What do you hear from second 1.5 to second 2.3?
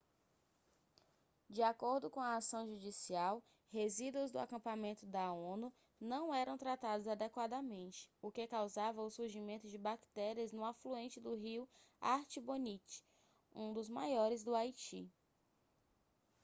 acordo com